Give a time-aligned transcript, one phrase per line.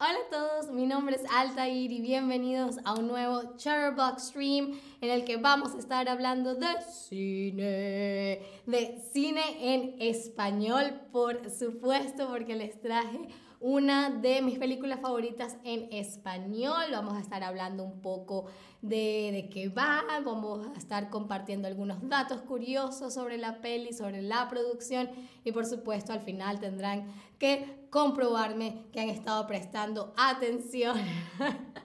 [0.00, 5.10] Hola a todos, mi nombre es Altair y bienvenidos a un nuevo Chatterbox Stream en
[5.10, 9.42] el que vamos a estar hablando de cine, de cine
[9.74, 13.26] en español, por supuesto, porque les traje
[13.58, 16.84] una de mis películas favoritas en español.
[16.92, 18.46] Vamos a estar hablando un poco
[18.82, 24.22] de, de qué va, vamos a estar compartiendo algunos datos curiosos sobre la peli, sobre
[24.22, 25.10] la producción
[25.42, 27.08] y por supuesto al final tendrán
[27.40, 30.96] que comprobarme que han estado prestando atención.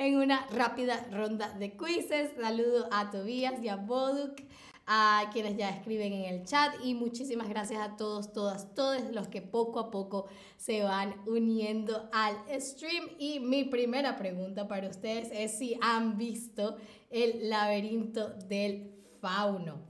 [0.00, 2.30] en una rápida ronda de quizzes.
[2.40, 4.40] Saludo a Tobías y a Boduk
[4.86, 9.28] a quienes ya escriben en el chat y muchísimas gracias a todos, todas, todos los
[9.28, 13.10] que poco a poco se van uniendo al stream.
[13.18, 16.76] Y mi primera pregunta para ustedes es si han visto
[17.10, 19.82] el laberinto del fauno.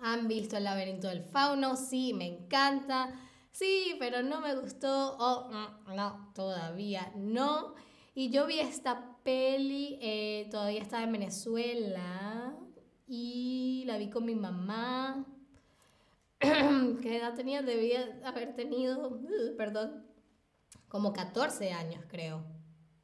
[0.00, 1.76] ¿Han visto el laberinto del fauno?
[1.76, 3.25] Sí, me encanta.
[3.58, 5.16] Sí, pero no me gustó.
[5.18, 5.50] Oh,
[5.86, 7.74] no, todavía no.
[8.14, 12.54] Y yo vi esta peli, eh, todavía estaba en Venezuela
[13.06, 15.24] y la vi con mi mamá.
[16.38, 17.62] ¿Qué edad tenía?
[17.62, 20.04] Debía haber tenido, uh, perdón,
[20.88, 22.44] como 14 años creo.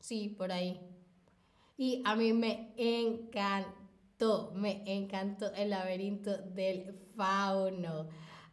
[0.00, 0.82] Sí, por ahí.
[1.78, 8.10] Y a mí me encantó, me encantó el laberinto del fauno.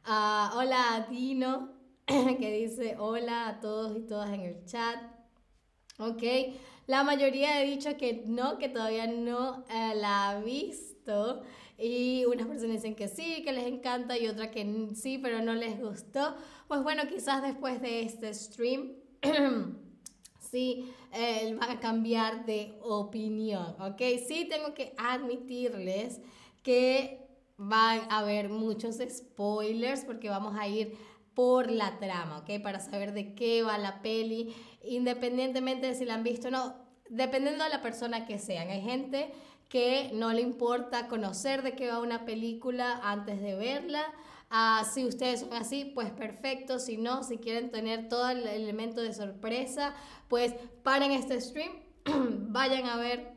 [0.07, 1.78] Uh, hola Dino,
[2.39, 4.99] que dice hola a todos y todas en el chat.
[5.99, 6.23] Ok,
[6.87, 11.43] la mayoría he dicho que no, que todavía no eh, la ha visto.
[11.77, 15.53] Y unas personas dicen que sí, que les encanta y otra que sí, pero no
[15.53, 16.35] les gustó.
[16.67, 18.93] Pues bueno, quizás después de este stream,
[20.39, 24.01] sí, eh, van a cambiar de opinión, ¿ok?
[24.27, 26.21] Sí tengo que admitirles
[26.63, 30.97] que van a haber muchos spoilers porque vamos a ir
[31.39, 32.61] por la trama, ¿ok?
[32.61, 36.75] Para saber de qué va la peli, independientemente de si la han visto o no,
[37.09, 38.67] dependiendo de la persona que sean.
[38.67, 39.31] Hay gente
[39.69, 44.03] que no le importa conocer de qué va una película antes de verla.
[44.49, 46.77] Ah, si ustedes son así, pues perfecto.
[46.77, 49.95] Si no, si quieren tener todo el elemento de sorpresa,
[50.27, 50.53] pues
[50.83, 51.71] paren este stream,
[52.51, 53.31] vayan a ver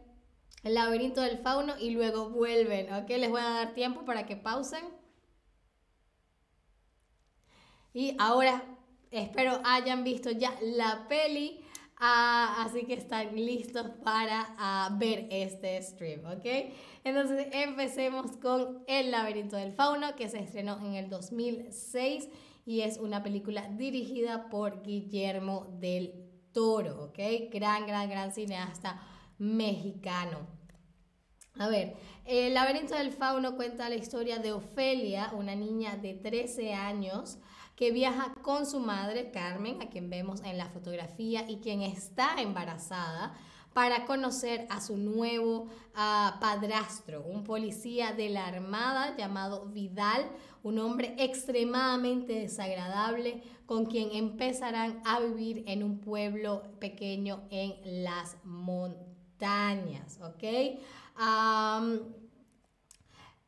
[0.64, 3.08] el laberinto del fauno y luego vuelven, ¿ok?
[3.10, 5.01] Les voy a dar tiempo para que pausen.
[7.94, 8.62] Y ahora
[9.10, 11.60] espero hayan visto ya la peli.
[12.04, 16.72] Ah, así que están listos para ah, ver este stream, ¿ok?
[17.04, 22.28] Entonces empecemos con El laberinto del fauno que se estrenó en el 2006
[22.66, 26.12] y es una película dirigida por Guillermo del
[26.52, 27.18] Toro, ¿ok?
[27.52, 29.00] Gran, gran, gran cineasta
[29.38, 30.38] mexicano.
[31.58, 36.72] A ver, El laberinto del fauno cuenta la historia de Ofelia, una niña de 13
[36.72, 37.38] años,
[37.82, 42.40] que viaja con su madre, Carmen, a quien vemos en la fotografía y quien está
[42.40, 43.34] embarazada,
[43.72, 50.24] para conocer a su nuevo uh, padrastro, un policía de la Armada llamado Vidal,
[50.62, 58.36] un hombre extremadamente desagradable con quien empezarán a vivir en un pueblo pequeño en las
[58.44, 60.20] montañas,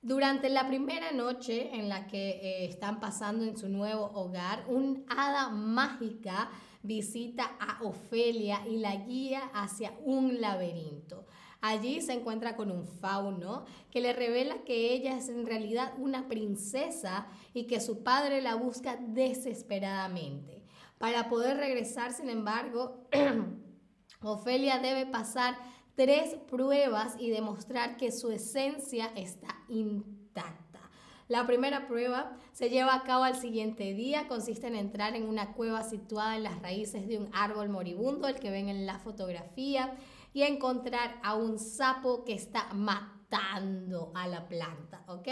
[0.05, 5.07] durante la primera noche en la que eh, están pasando en su nuevo hogar, un
[5.09, 6.51] hada mágica
[6.83, 11.25] visita a Ofelia y la guía hacia un laberinto.
[11.63, 16.29] Allí se encuentra con un fauno que le revela que ella es en realidad una
[16.29, 20.63] princesa y que su padre la busca desesperadamente.
[20.99, 23.07] Para poder regresar, sin embargo,
[24.21, 25.57] Ofelia debe pasar
[25.97, 30.81] tres pruebas y demostrar que su esencia está intacta.
[31.29, 35.55] La primera prueba se lleva a cabo al siguiente día, consiste en entrar en una
[35.55, 39.97] cueva situada en las raíces de un árbol moribundo, el que ven en la fotografía,
[40.35, 45.29] y encontrar a un sapo que está matando a la planta, ¿ok?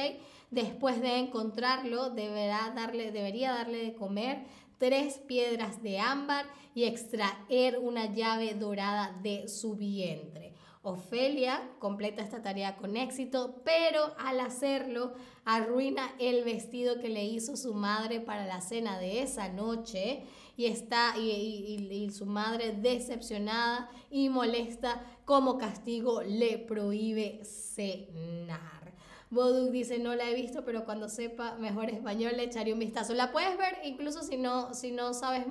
[0.50, 4.44] Después de encontrarlo, deberá darle, debería darle de comer
[4.78, 10.52] tres piedras de ámbar y extraer una llave dorada de su vientre.
[10.84, 15.12] Ofelia completa esta tarea con éxito, pero al hacerlo
[15.44, 20.24] arruina el vestido que le hizo su madre para la cena de esa noche
[20.56, 28.92] y está y, su madre decepcionada y molesta como castigo le prohíbe cenar.
[29.30, 33.14] Boduk dice, no la he visto, pero cuando sepa mejor español le echaré un vistazo.
[33.14, 35.46] La puedes ver incluso si no, si no sabes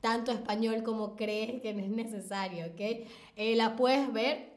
[0.00, 2.80] tanto español como crees que es necesario, ¿ok?
[3.36, 4.49] Eh, la puedes ver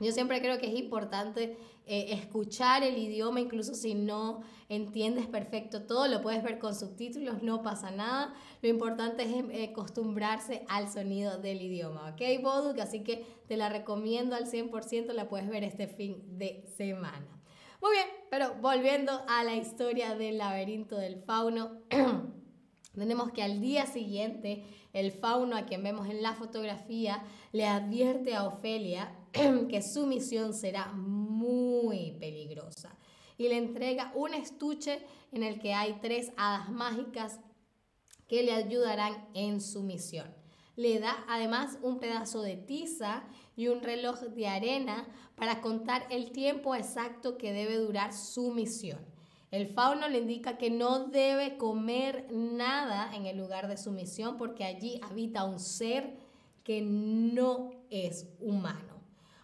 [0.00, 5.82] yo siempre creo que es importante eh, escuchar el idioma, incluso si no entiendes perfecto
[5.82, 8.32] todo, lo puedes ver con subtítulos, no pasa nada.
[8.62, 12.78] Lo importante es eh, acostumbrarse al sonido del idioma, ¿ok, Boduk?
[12.78, 17.26] Así que te la recomiendo al 100%, la puedes ver este fin de semana.
[17.80, 21.80] Muy bien, pero volviendo a la historia del laberinto del fauno,
[22.98, 27.22] tenemos que al día siguiente el fauno a quien vemos en la fotografía
[27.52, 29.14] le advierte a Ofelia
[29.68, 32.96] que su misión será muy peligrosa
[33.38, 35.00] y le entrega un estuche
[35.32, 37.40] en el que hay tres hadas mágicas
[38.26, 40.34] que le ayudarán en su misión.
[40.76, 43.24] Le da además un pedazo de tiza
[43.56, 48.98] y un reloj de arena para contar el tiempo exacto que debe durar su misión.
[49.50, 54.36] El fauno le indica que no debe comer nada en el lugar de su misión
[54.36, 56.16] porque allí habita un ser
[56.64, 58.98] que no es humano.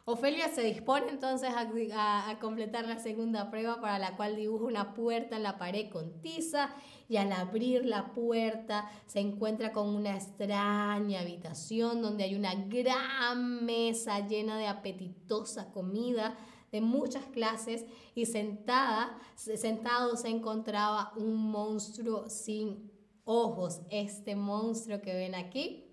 [0.06, 5.36] Ofelia se dispone entonces a, completar la segunda prueba para la cual dibuja una puerta
[5.36, 6.68] en la pared con tiza
[7.08, 13.64] y al abrir la puerta se encuentra con una extraña habitación donde hay una gran
[13.64, 16.36] mesa llena de apetitosa comida
[16.74, 17.84] de muchas clases
[18.16, 22.90] y sentada, sentado se encontraba un monstruo sin
[23.22, 23.82] ojos.
[23.90, 25.84] Este monstruo que ven aquí.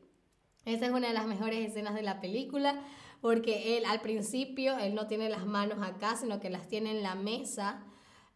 [0.66, 2.84] Esta es una de las mejores escenas de la película
[3.22, 7.04] porque él al principio, él no tiene las manos acá, sino que las tiene en
[7.04, 7.86] la mesa.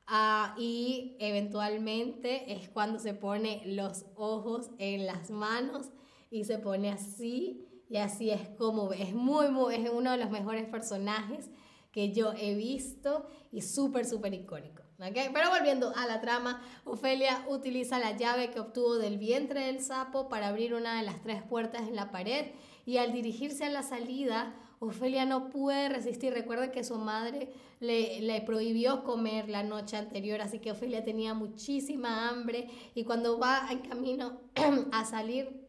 [0.05, 5.89] Ah, y eventualmente es cuando se pone los ojos en las manos
[6.29, 10.29] y se pone así y así es como es muy, muy es uno de los
[10.29, 11.49] mejores personajes
[11.95, 15.29] que yo he visto y súper súper icónico ¿okay?
[15.33, 20.27] pero volviendo a la trama Ofelia utiliza la llave que obtuvo del vientre del sapo
[20.27, 22.47] para abrir una de las tres puertas en la pared
[22.85, 26.33] y al dirigirse a la salida Ofelia no puede resistir.
[26.33, 27.49] Recuerda que su madre
[27.79, 33.39] le, le, prohibió comer la noche anterior, así que Ofelia tenía muchísima hambre y cuando
[33.39, 34.41] va en camino
[34.91, 35.65] a salir,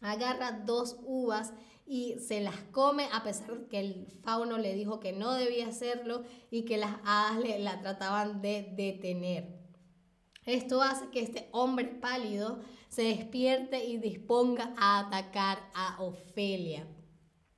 [0.00, 1.52] agarra dos uvas
[1.90, 6.22] y se las come a pesar que el fauno le dijo que no debía hacerlo
[6.48, 9.58] y que las hadas le, la trataban de detener.
[10.46, 16.86] Esto hace que este hombre pálido se despierte y disponga a atacar a Ofelia.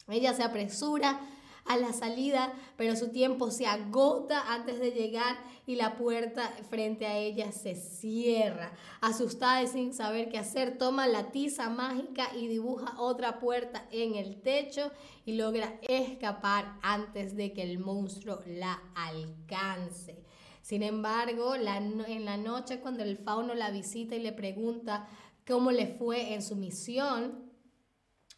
[0.08, 1.20] Ella se apresura
[1.64, 5.36] a la salida, pero su tiempo se agota antes de llegar
[5.66, 8.72] y la puerta frente a ella se cierra.
[9.00, 14.16] Asustada y sin saber qué hacer, toma la tiza mágica y dibuja otra puerta en
[14.16, 14.90] el techo
[15.24, 20.22] y logra escapar antes de que el monstruo la alcance.
[20.62, 25.08] Sin embargo, en la noche cuando el fauno la visita y le pregunta
[25.46, 27.51] cómo le fue en su misión,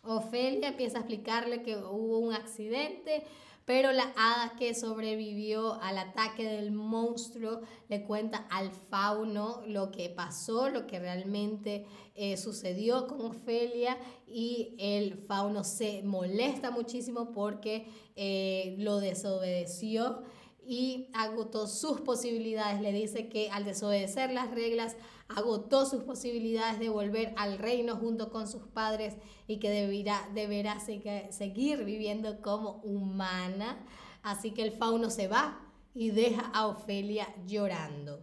[0.06, 3.24] Ofelia empieza a explicarle que hubo un accidente,
[3.64, 10.10] pero la hada que sobrevivió al ataque del monstruo le cuenta al fauno lo que
[10.10, 13.96] pasó, lo que realmente eh, sucedió con Ofelia
[14.26, 17.86] y el fauno se molesta muchísimo porque
[18.16, 20.22] eh, lo desobedeció
[20.66, 22.82] y agotó sus posibilidades.
[22.82, 24.96] Le dice que al desobedecer las reglas
[25.28, 29.16] agotó sus posibilidades de volver al reino junto con sus padres
[29.46, 33.84] y que deberá, deberá seguir viviendo como humana.
[34.22, 35.60] Así que el fauno se va
[35.94, 38.22] y deja a Ofelia llorando.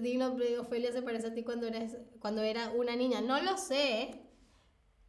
[0.00, 3.20] Dino, Ofelia se parece a ti cuando, eres, cuando era una niña.
[3.20, 4.20] No lo sé.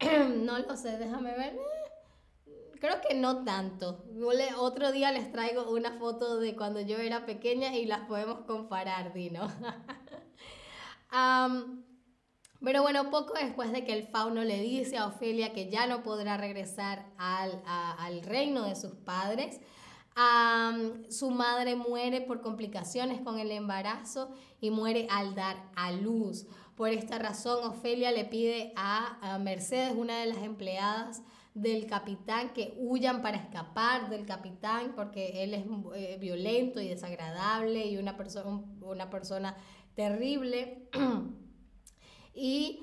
[0.00, 1.56] no lo sé, déjame ver.
[2.80, 4.04] Creo que no tanto.
[4.58, 9.12] Otro día les traigo una foto de cuando yo era pequeña y las podemos comparar,
[9.12, 9.48] Dino.
[12.62, 16.02] pero bueno, poco después de que el fauno le dice a Ofelia que ya no
[16.02, 19.60] podrá regresar al, reino de sus padres,
[21.10, 26.46] su madre muere por complicaciones con el embarazo y muere al dar a luz.
[26.74, 31.22] Por esta razón, Ofelia le pide a Mercedes, una de las empleadas,
[31.54, 37.86] del capitán, que huyan para escapar del capitán porque él es eh, violento y desagradable
[37.86, 39.56] y una, persona una persona
[39.94, 40.88] terrible.
[42.34, 42.82] y,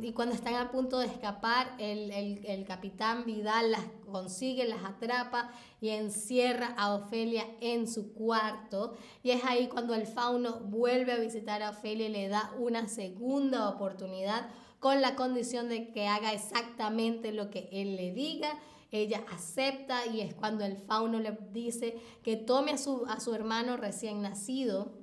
[0.00, 4.82] y, cuando están a punto de escapar, el, el, el, capitán Vidal las consigue, las
[4.82, 8.96] atrapa y encierra a Ofelia en su cuarto.
[9.22, 12.88] Y es ahí cuando el fauno vuelve a visitar a Ofelia y le da una
[12.88, 14.48] segunda oportunidad
[14.86, 18.56] con la condición de que haga exactamente lo que él le diga.
[18.92, 23.34] Ella acepta y es cuando el fauno le dice que tome a su, a su
[23.34, 24.96] hermano recién nacido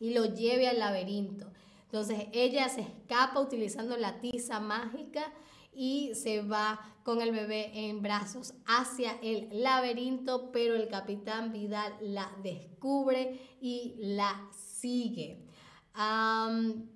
[0.00, 1.52] y lo lleve al laberinto.
[1.84, 5.32] Entonces ella se escapa utilizando la tiza mágica
[5.72, 11.94] y se va con el bebé en brazos hacia el laberinto, pero el capitán Vidal
[12.00, 15.46] la descubre y la sigue.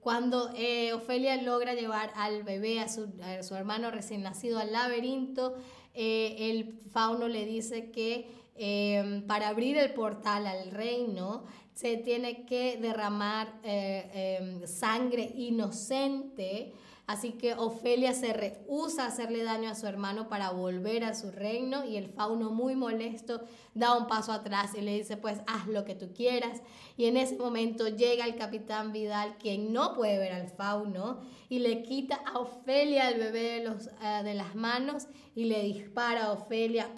[0.00, 5.55] Cuando eh, Ofelia logra llevar al bebé, a su, hermano recién nacido al laberinto,
[5.95, 12.45] eh, el fauno le dice que em, para abrir el portal al reino se tiene
[12.45, 16.73] que derramar eh, em, sangre inocente
[17.09, 21.31] Así que Ofelia se rehúsa a hacerle daño a su hermano para volver a su
[21.31, 23.41] reino y el fauno muy molesto
[23.73, 26.61] da un paso atrás y le dice pues haz lo que tú quieras.
[26.99, 31.61] Y en ese momento llega el capitán Vidal quien no puede ver al fauno y
[31.61, 36.27] le quita a Ofelia el bebé de, los, eh, de las manos y le dispara
[36.27, 36.91] a Ofelia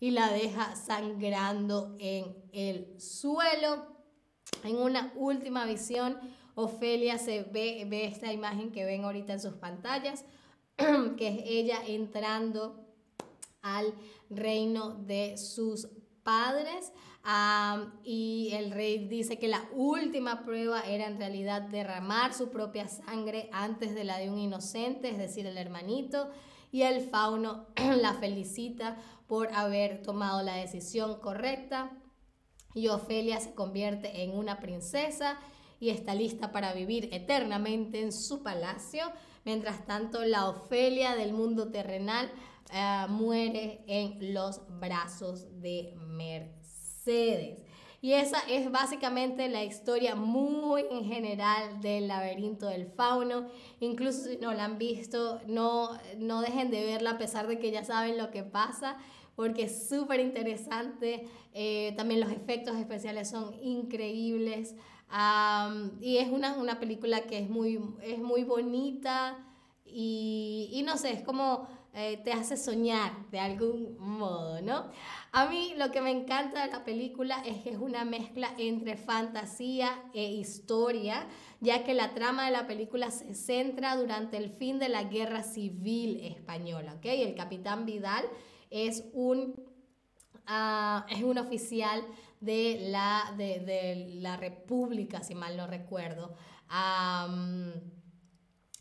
[0.00, 3.92] y la deja sangrando en el suelo.
[4.62, 6.18] En una última visión,
[6.54, 10.24] Ofelia se ve, ve esta imagen que ven ahorita en sus pantallas,
[11.16, 12.84] que es ella entrando
[13.62, 13.94] al
[14.30, 15.88] reino de sus
[16.22, 16.92] padres.
[18.02, 23.48] y el rey dice que la última prueba era en realidad derramar su propia sangre
[23.52, 26.30] antes de la de un inocente, es decir, el hermanito.
[26.70, 28.96] Y el fauno la felicita
[29.26, 31.90] por haber tomado la decisión correcta.
[32.74, 35.38] Y Ofelia se convierte en una princesa
[35.84, 39.04] y está lista para vivir eternamente en su palacio.
[39.44, 42.30] Mientras tanto, la Ofelia del mundo terrenal
[42.72, 47.62] eh, muere en los brazos de Mercedes.
[48.00, 53.48] Y esa es básicamente la historia muy en general del laberinto del fauno.
[53.80, 57.70] Incluso si no la han visto, no, no dejen de verla a pesar de que
[57.70, 58.96] ya saben lo que pasa,
[59.36, 61.26] porque es súper interesante.
[61.52, 64.74] Eh, también los efectos especiales son increíbles
[66.00, 69.38] y es una, una, película que es muy, es muy bonita
[69.84, 74.90] y, y no sé, es como eh, te hace soñar de algún modo, ¿no?
[75.30, 78.96] A mí lo que me encanta de la película es que es una mezcla entre
[78.96, 81.28] fantasía e historia,
[81.60, 85.44] ya que la trama de la película se centra durante el fin de la guerra
[85.44, 87.04] civil española, ¿ok?
[87.04, 88.24] El capitán Vidal
[88.70, 89.54] es un,
[90.48, 92.04] uh, es un oficial
[92.44, 96.34] de la, de, la República, si mal no recuerdo.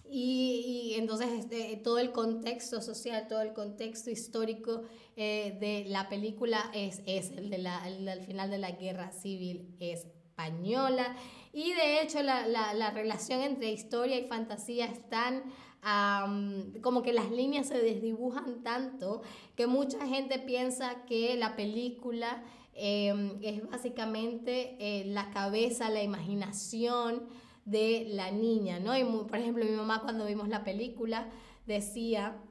[0.10, 4.84] y, entonces este, todo el contexto social, todo el contexto histórico
[5.15, 11.15] eh, de la película es, es el, de final de la guerra civil española.
[11.51, 15.43] Y de hecho la, la, la relación entre historia y fantasía es tan
[16.82, 19.22] como que las líneas se desdibujan tanto
[19.55, 22.43] que mucha gente piensa que la película
[22.75, 27.27] Em, es básicamente eh, la cabeza, la imaginación
[27.65, 28.98] de la niña, ¿no?
[28.98, 31.30] Y por ejemplo, mi mamá cuando vimos la película
[31.65, 32.42] decía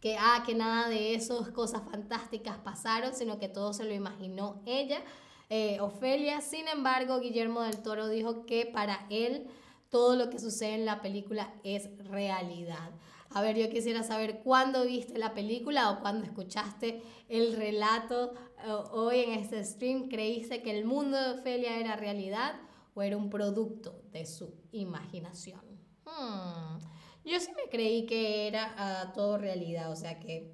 [0.00, 4.62] que, ah, que nada de esas cosas fantásticas pasaron, sino que todo se lo imaginó
[4.66, 5.02] ella,
[5.48, 6.40] eh, Ofelia.
[6.40, 9.48] Sin embargo, Guillermo del Toro dijo que para él
[9.88, 12.90] todo lo que sucede en la película es realidad.
[13.32, 18.34] A ver, yo quisiera saber cuándo viste la película o cuándo escuchaste el relato
[18.64, 20.08] eh, hoy en este stream.
[20.08, 22.54] ¿Creíste que el mundo de Ofelia era realidad
[22.94, 25.60] o era un producto de su imaginación?
[26.04, 26.78] Hmm.
[27.24, 30.52] Yo sí me creí que era ah, todo realidad, o sea que,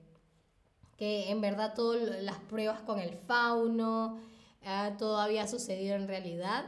[0.99, 4.19] que en verdad todas las pruebas con el fauno,
[4.63, 6.67] uh, todo había sucedido en realidad.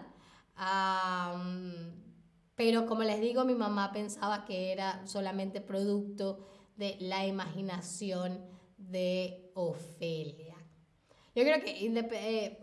[2.59, 6.41] Pero como les digo, mi mamá pensaba que era solamente producto
[6.77, 8.45] de la imaginación
[8.77, 10.57] de Ofelia.
[11.37, 12.59] Yo creo que eh,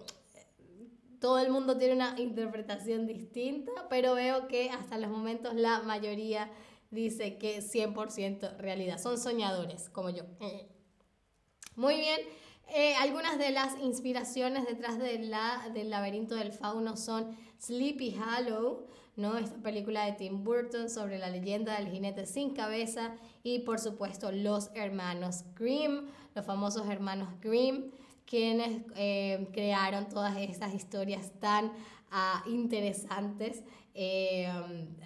[1.22, 6.52] todo el mundo tiene una interpretación distinta, pero veo que hasta los momentos la mayoría
[6.92, 9.00] dice que 100% realidad.
[9.00, 10.24] Son soñadores como yo.
[11.78, 12.20] Muy bien.
[12.68, 18.88] Eh, algunas de las inspiraciones detrás de la, del laberinto del fauno son Sleepy Hollow,
[19.16, 19.38] ¿no?
[19.38, 24.32] Esta película de Tim Burton sobre la leyenda del jinete sin cabeza y por supuesto
[24.32, 27.92] los hermanos Grimm, los famosos hermanos Grimm,
[28.26, 31.72] quienes eh, crearon todas estas historias tan
[32.12, 34.52] ah, interesantes eh,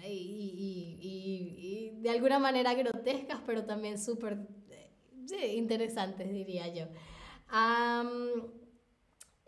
[0.08, 4.38] y, de alguna manera grotescas, pero también súper
[5.54, 6.86] interesantes, diría yo.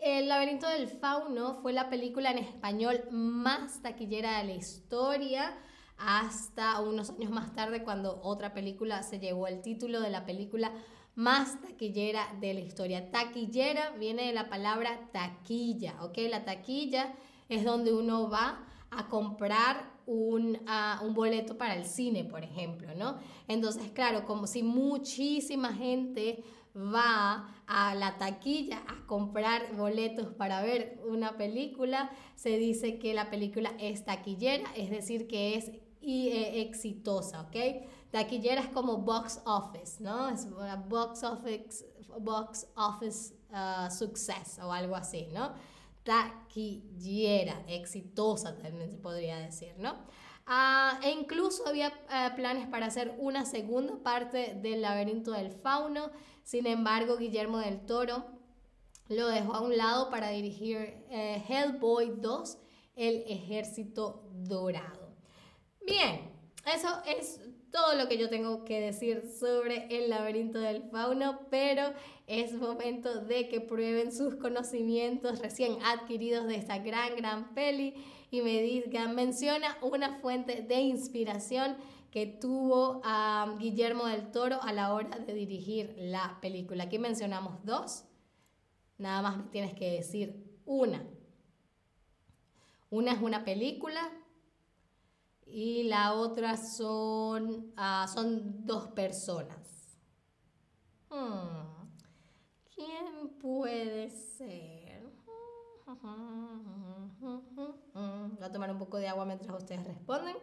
[0.02, 5.56] El laberinto del fauno fue la película en español más taquillera de la historia
[5.96, 10.72] hasta unos años más tarde cuando otra película se llevó el título de la película
[11.14, 13.12] más taquillera de la historia.
[13.12, 16.18] Taquillera viene de la palabra taquilla, ¿ok?
[16.28, 17.14] La taquilla
[17.48, 20.58] es donde uno va a comprar un,
[21.00, 23.18] un, boleto para el cine, por ejemplo, ¿no?
[23.46, 26.42] Entonces, claro, como si muchísima gente
[26.76, 33.30] va a la taquilla a comprar boletos para ver una película, se dice que la
[33.30, 37.56] película es taquillera, es decir, que es eh, exitosa, ¿ok?
[38.10, 40.28] Taquillera es como box office, ¿no?
[40.28, 40.48] Es
[40.88, 41.86] box office,
[42.20, 45.52] box office uh, success o algo así, ¿no?
[46.02, 49.94] Taquillera, exitosa también se podría decir, ¿no?
[50.46, 56.10] Ah, e incluso había eh, planes para hacer una segunda parte del laberinto del fauno,
[56.42, 58.24] sin embargo Guillermo del Toro
[59.08, 60.76] lo dejó a un lado para dirigir
[61.10, 62.58] eh, Hellboy 2,
[62.96, 65.10] El Ejército Dorado.
[65.86, 66.30] Bien,
[66.64, 71.92] eso es todo lo que yo tengo que decir sobre el laberinto del fauno, pero
[72.26, 77.94] es momento de que prueben sus conocimientos recién adquiridos de esta gran, gran peli
[78.30, 81.76] y me digan, menciona una fuente de inspiración
[82.12, 86.84] que tuvo a Guillermo del Toro a la hora de dirigir la película.
[86.84, 88.04] Aquí mencionamos dos,
[88.98, 91.02] nada más tienes que decir una.
[92.90, 94.12] Una es una película
[95.46, 99.96] y la otra son, ah, son dos personas.
[101.08, 101.86] Hmm,
[102.74, 105.02] ¿Quién puede ser?
[107.22, 110.36] Voy a tomar un poco de agua mientras ustedes responden.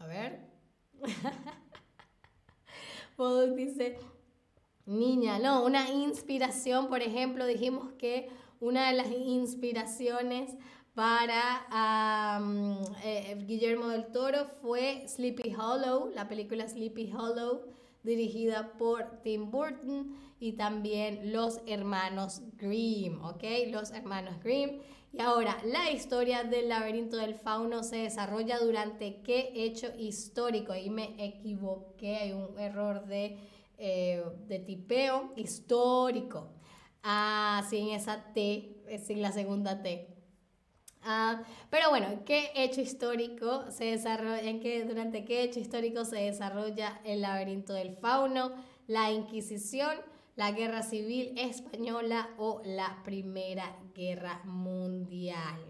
[0.00, 0.40] A ver.
[3.20, 3.98] Dice,
[4.86, 10.56] niña, no, una inspiración, por ejemplo, dijimos que una de las inspiraciones
[10.94, 12.40] para
[13.04, 17.66] eh, Guillermo del Toro fue Sleepy Hollow, la película Sleepy Hollow,
[18.02, 23.44] dirigida por Tim Burton y también los hermanos Grimm, ¿ok?
[23.68, 24.80] Los hermanos Grimm.
[25.12, 30.74] Y ahora, la historia del laberinto del fauno se desarrolla durante qué hecho histórico.
[30.74, 33.38] Y me equivoqué, hay un error de
[33.82, 36.48] eh, de tipeo histórico.
[37.02, 40.09] Ah, sin esa T, eh, sin la segunda T.
[41.02, 46.16] Ah, pero bueno, ¿qué hecho histórico se desarrolla, en qué, durante qué hecho histórico se
[46.16, 48.52] desarrolla el laberinto del fauno,
[48.86, 49.96] la Inquisición,
[50.36, 55.60] la Guerra Civil Española o la Primera Guerra Mundial?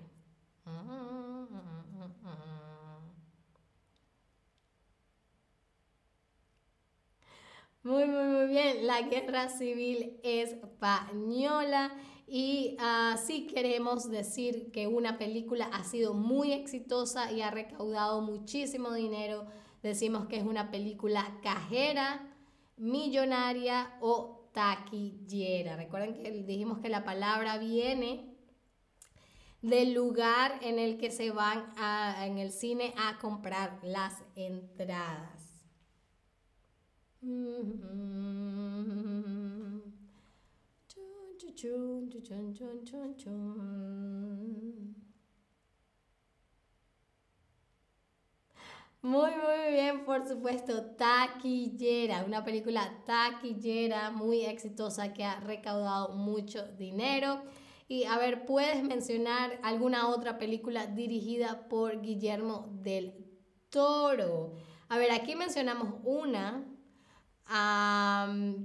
[7.83, 8.87] Muy, muy, muy bien.
[8.87, 11.93] La guerra civil española.
[12.33, 18.93] Y así queremos decir que una película ha sido muy exitosa y ha recaudado muchísimo
[18.93, 19.49] dinero.
[19.83, 22.33] Decimos que es una película cajera,
[22.77, 25.75] millonaria o taquillera.
[25.75, 28.37] Recuerden que dijimos que la palabra viene
[29.61, 31.67] del lugar en el que se van
[32.23, 35.67] en el cine a comprar las entradas.
[49.03, 56.67] Muy, muy bien, por supuesto, Taquillera, una película taquillera muy exitosa que ha recaudado mucho
[56.77, 57.43] dinero.
[57.89, 63.15] Y a ver, ¿puedes mencionar alguna otra película dirigida por Guillermo del
[63.71, 64.55] Toro?
[64.89, 66.67] A ver, aquí mencionamos una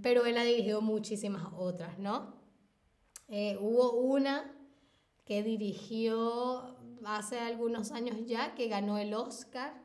[0.04, 2.35] pero él ha dirigido muchísimas otras, ¿no?
[3.28, 4.56] Eh, hubo una
[5.26, 9.84] que dirigió hace algunos años ya, que ganó el Oscar.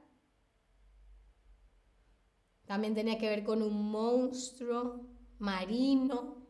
[2.67, 5.07] También tenía que ver con un monstruo
[5.39, 6.47] marino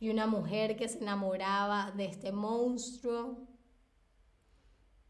[0.00, 3.46] y una mujer que se enamoraba de este monstruo.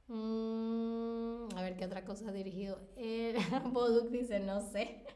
[0.08, 2.78] Mm, a ver qué otra cosa ha dirigido.
[2.96, 3.34] Eh,
[3.72, 5.06] Boduk dice, no sé.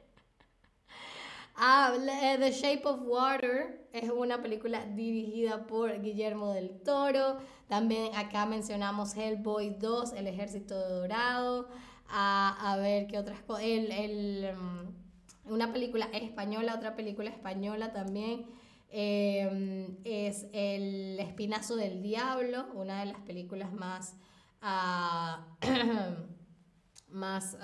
[1.58, 1.90] Ah,
[2.38, 7.38] The Shape of Water es una película dirigida por Guillermo del Toro.
[7.66, 11.70] También acá mencionamos Hellboy 2, El Ejército Dorado.
[12.08, 13.64] Ah, a ver qué otras cosas.
[13.64, 18.44] El, mm, una película española, otra película española también.
[18.90, 24.14] Em, es El Espinazo del Diablo, una de las películas más,
[24.60, 25.46] ah,
[27.08, 27.56] más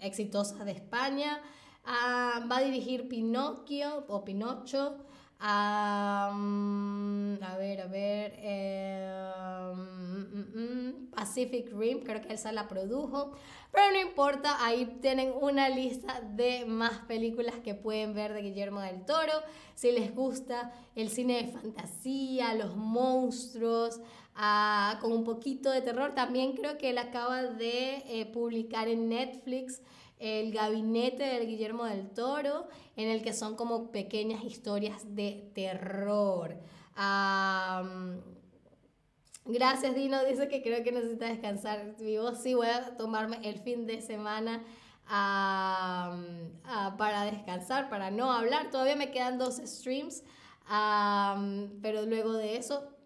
[0.00, 1.42] exitosas de España.
[1.90, 4.98] Ah, va a dirigir Pinocchio o Pinocho.
[5.40, 6.28] a
[7.58, 8.34] ver, a ver.
[8.36, 9.10] Eh,
[9.74, 13.32] mm, mm, mm, Pacific Rim, creo que esa la produjo,
[13.72, 18.80] pero no importa, ahí tienen una lista de más películas que pueden ver de Guillermo
[18.80, 19.32] del Toro,
[19.74, 24.00] si les gusta el cine de fantasía, los monstruos,
[24.34, 29.08] ah, con un poquito de terror, también creo que él acaba de eh, publicar en
[29.08, 29.80] Netflix
[30.18, 36.56] el gabinete del Guillermo del Toro, en el que son como pequeñas historias de terror.
[39.44, 41.96] gracias Dino, dice que creo que necesita descansar.
[41.98, 44.64] Vivo sí, voy a tomarme el fin de semana
[46.98, 48.70] para descansar, para no hablar.
[48.70, 50.22] Todavía me quedan dos streams,
[51.80, 52.97] pero luego de eso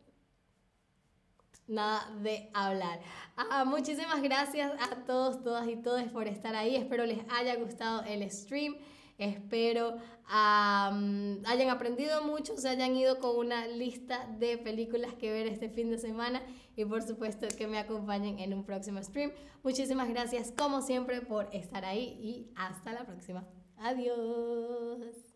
[1.73, 3.01] nada de hablar.
[3.37, 6.77] Ah, muchísimas gracias a todos, todas y todos por estar ahí.
[6.77, 8.77] Espero les haya gustado el stream.
[9.19, 9.99] Espero
[10.35, 15.91] hayan aprendido mucho, se hayan ido con una lista de películas que ver este fin
[15.91, 16.43] de semana
[16.77, 19.33] y por supuesto que me acompañen en un próximo stream.
[19.63, 23.45] Muchísimas gracias como siempre por estar ahí y hasta la próxima.
[23.77, 25.32] Adiós.